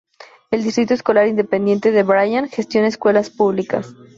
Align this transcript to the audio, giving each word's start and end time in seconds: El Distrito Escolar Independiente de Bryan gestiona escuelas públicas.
El 0.49 0.63
Distrito 0.63 0.95
Escolar 0.95 1.27
Independiente 1.27 1.91
de 1.91 2.01
Bryan 2.01 2.49
gestiona 2.49 2.87
escuelas 2.87 3.29
públicas. 3.29 3.93